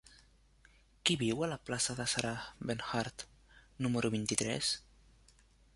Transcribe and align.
Qui 1.09 1.17
viu 1.23 1.43
a 1.47 1.49
la 1.51 1.59
plaça 1.67 1.95
de 1.99 2.07
Sarah 2.15 2.41
Bernhardt 2.71 3.27
número 3.87 4.13
vint-i-tres? 4.19 4.73